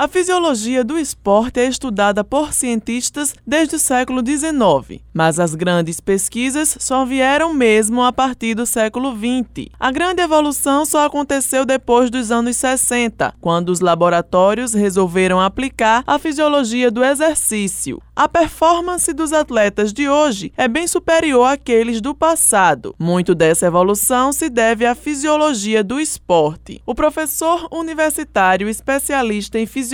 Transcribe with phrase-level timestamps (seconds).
[0.00, 5.98] A fisiologia do esporte é estudada por cientistas desde o século XIX, mas as grandes
[5.98, 9.68] pesquisas só vieram mesmo a partir do século XX.
[9.76, 16.16] A grande evolução só aconteceu depois dos anos 60, quando os laboratórios resolveram aplicar a
[16.16, 18.00] fisiologia do exercício.
[18.14, 22.94] A performance dos atletas de hoje é bem superior àqueles do passado.
[22.98, 26.82] Muito dessa evolução se deve à fisiologia do esporte.
[26.84, 29.87] O professor universitário especialista em fisiologia,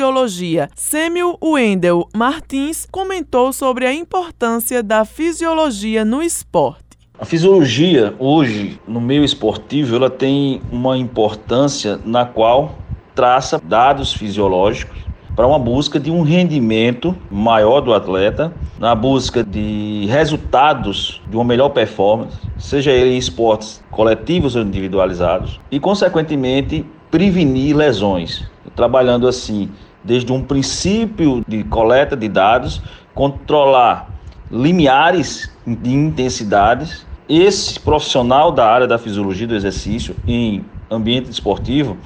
[0.74, 6.82] Samuel Wendell Martins, comentou sobre a importância da fisiologia no esporte.
[7.18, 12.74] A fisiologia hoje no meio esportivo ela tem uma importância na qual
[13.14, 15.04] traça dados fisiológicos
[15.36, 21.44] para uma busca de um rendimento maior do atleta, na busca de resultados de uma
[21.44, 28.44] melhor performance, seja ele em esportes coletivos ou individualizados, e, consequentemente, prevenir lesões,
[28.76, 29.68] trabalhando assim
[30.04, 32.82] desde um princípio de coleta de dados,
[33.14, 34.10] controlar
[34.50, 37.06] limiares de intensidades.
[37.28, 41.96] Esse profissional da área da fisiologia do exercício em ambiente esportivo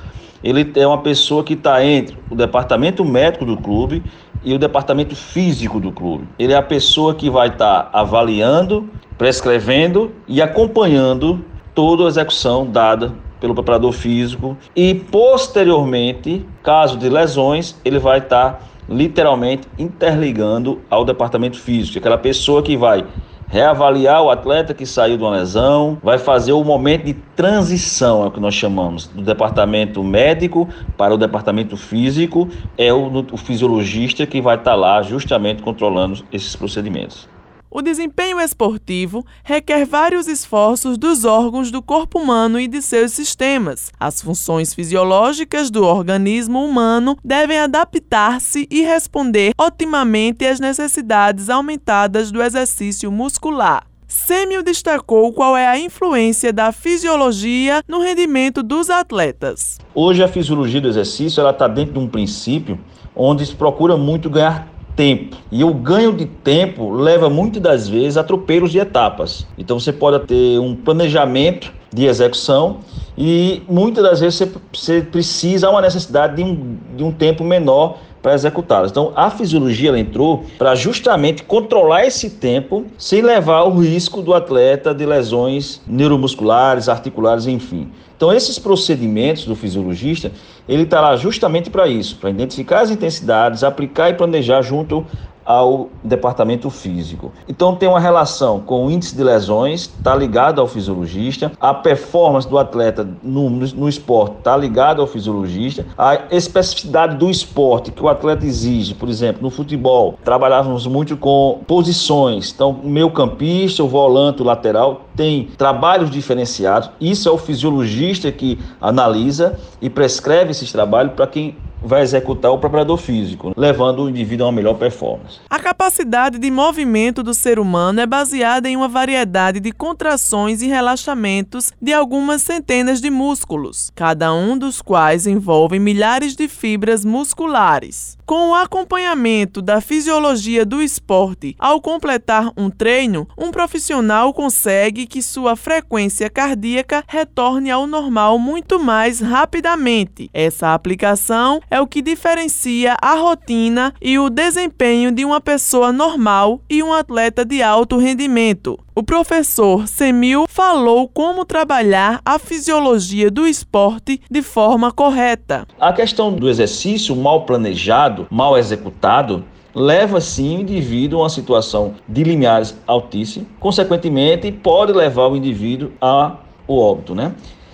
[0.43, 4.03] ele é uma pessoa que está entre o departamento médico do clube
[4.45, 6.29] e o departamento físico do clube.
[6.39, 11.45] Ele é a pessoa que vai estar tá avaliando, prescrevendo e acompanhando
[11.75, 14.57] toda a execução dada pelo preparador físico.
[14.75, 22.17] E posteriormente, caso de lesões, ele vai estar tá, literalmente interligando ao departamento físico, aquela
[22.17, 23.05] pessoa que vai
[23.49, 28.27] reavaliar o atleta que saiu de uma lesão, vai fazer o momento de transição, é
[28.27, 34.27] o que nós chamamos, do departamento médico para o departamento físico, é o, o fisiologista
[34.27, 37.27] que vai estar lá justamente controlando esses procedimentos.
[37.71, 43.93] O desempenho esportivo requer vários esforços dos órgãos do corpo humano e de seus sistemas.
[44.01, 52.43] As funções fisiológicas do organismo humano devem adaptar-se e responder otimamente às necessidades aumentadas do
[52.43, 53.87] exercício muscular.
[54.07, 59.79] Sêmio destacou qual é a influência da fisiologia no rendimento dos atletas.
[59.95, 62.81] Hoje a fisiologia do exercício ela está dentro de um princípio
[63.15, 64.67] onde se procura muito ganhar
[64.99, 65.37] tempo.
[65.53, 69.47] E o ganho de tempo leva muitas das vezes a atropelos de etapas.
[69.57, 72.79] Então você pode ter um planejamento de execução
[73.17, 77.45] e muitas das vezes você, você precisa, há uma necessidade de um, de um tempo
[77.45, 78.91] menor para executá-las.
[78.91, 84.35] Então, a fisiologia ela entrou para justamente controlar esse tempo sem levar o risco do
[84.35, 87.89] atleta de lesões neuromusculares, articulares, enfim.
[88.17, 90.33] Então, esses procedimentos do fisiologista,
[90.69, 95.07] ele está lá justamente para isso, para identificar as intensidades, aplicar e planejar junto
[95.49, 97.33] ao departamento físico.
[97.49, 102.47] Então tem uma relação com o índice de lesões, está ligado ao fisiologista, a performance
[102.47, 108.09] do atleta no, no, esporte está ligado ao fisiologista, a especificidade do esporte que o
[108.09, 114.43] atleta exige, por exemplo, no futebol, trabalhávamos muito com posições, então meio campista, o volante,
[114.43, 121.15] o lateral, tem trabalhos diferenciados, isso é o fisiologista que analisa e prescreve esses trabalhos
[121.15, 125.41] para quem vai executar o preparador físico, levando o indivíduo a uma melhor performance.
[125.49, 130.67] A capacidade de movimento do ser humano é baseada em uma variedade de contrações e
[130.67, 138.17] relaxamentos de algumas centenas de músculos, cada um dos quais envolve milhares de fibras musculares.
[138.27, 145.21] Com o acompanhamento da fisiologia do esporte ao completar um treino, um profissional consegue que
[145.21, 150.31] sua frequência cardíaca retorne ao normal muito mais rapidamente.
[150.33, 156.61] Essa aplicação é o que diferencia a rotina e o desempenho de uma pessoa normal
[156.71, 158.79] e um atleta de alto rendimento.
[158.95, 165.69] O professor Semil falou como trabalhar a fisiologia do esporte de forma correta.
[165.79, 169.45] A questão do exercício mal planejado, mal executado,
[169.79, 175.91] leva sim o indivíduo a uma situação de limiares altíssimos, consequentemente pode levar o indivíduo
[176.01, 177.33] ao óbito, né?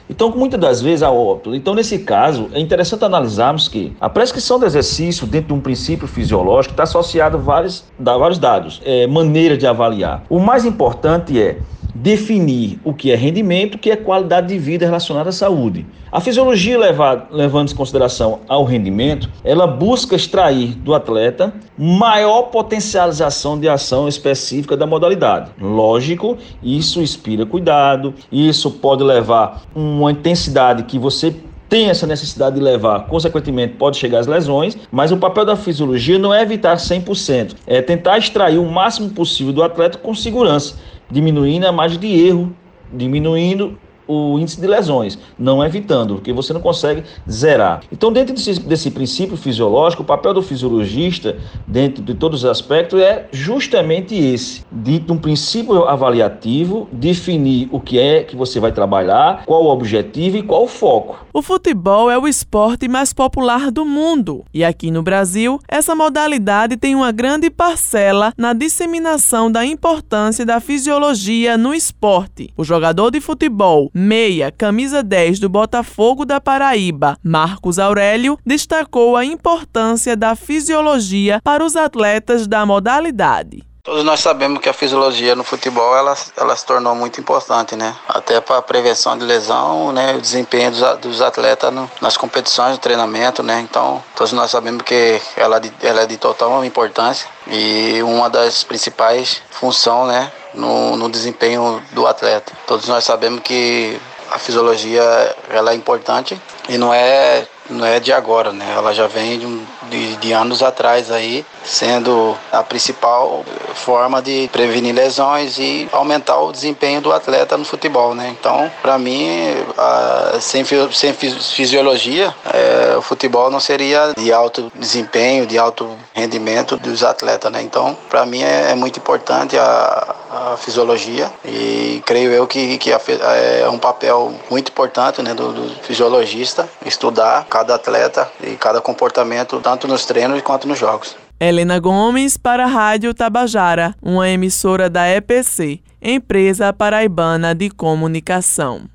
[0.09, 1.54] Então, muitas das vezes, a óbito.
[1.54, 6.06] Então, nesse caso, é interessante analisarmos que a prescrição do exercício, dentro de um princípio
[6.06, 10.23] fisiológico, está associado a vários, a vários dados, é, maneira de avaliar.
[10.28, 11.58] O mais importante é
[11.94, 15.87] definir o que é rendimento, o que é qualidade de vida relacionada à saúde.
[16.11, 23.58] A fisiologia, leva, levando em consideração ao rendimento, ela busca extrair do atleta maior potencialização
[23.58, 25.50] de ação específica da modalidade.
[25.61, 31.35] Lógico, isso inspira cuidado, isso pode levar uma intensidade que você
[31.69, 36.19] tem essa necessidade de levar, consequentemente pode chegar às lesões, mas o papel da fisiologia
[36.19, 40.76] não é evitar 100%, é tentar extrair o máximo possível do atleta com segurança
[41.10, 42.54] diminuindo a margem de erro,
[42.92, 47.80] diminuindo o índice de lesões, não evitando, porque você não consegue zerar.
[47.92, 51.36] Então, dentro desse, desse princípio fisiológico, o papel do fisiologista,
[51.66, 57.98] dentro de todos os aspectos, é justamente esse: de um princípio avaliativo, definir o que
[57.98, 61.24] é que você vai trabalhar, qual o objetivo e qual o foco.
[61.32, 66.76] O futebol é o esporte mais popular do mundo e aqui no Brasil, essa modalidade
[66.76, 72.50] tem uma grande parcela na disseminação da importância da fisiologia no esporte.
[72.56, 79.25] O jogador de futebol meia, camisa 10 do Botafogo da Paraíba, Marcos Aurélio, destacou a
[79.25, 83.62] importância da fisiologia para os atletas da modalidade.
[83.84, 87.94] Todos nós sabemos que a fisiologia no futebol ela, ela se tornou muito importante, né?
[88.08, 90.16] Até para a prevenção de lesão, né?
[90.16, 93.60] O desempenho dos, dos atletas no, nas competições, no treinamento, né?
[93.60, 99.42] Então, todos nós sabemos que ela, ela é de total importância e uma das principais
[99.50, 100.32] funções, né?
[100.54, 102.54] No, no desempenho do atleta.
[102.66, 105.02] Todos nós sabemos que a fisiologia
[105.50, 106.40] ela é importante
[106.70, 108.72] e não é não é de agora, né?
[108.75, 109.58] Ela já vem de,
[109.88, 113.44] de, de, anos atrás aí, sendo a principal
[113.75, 118.35] forma de prevenir lesões e aumentar o desempenho do atleta no futebol, né?
[118.38, 119.29] Então, para mim,
[119.76, 126.76] a, sem, sem fisiologia, é, o futebol não seria de alto desempenho, de alto rendimento
[126.76, 127.62] dos atletas, né?
[127.62, 132.91] Então, para mim é, é, muito importante a, a fisiologia e creio eu que, que
[132.93, 139.61] é um papel muito importante, né, do, do fisiologista estudar cada atleta e cada comportamento,
[139.61, 141.16] tanto nos treinos quanto nos jogos.
[141.40, 148.88] Helena Gomes para a Rádio Tabajara, uma emissora da EPC, Empresa Paraibana de Comunicação.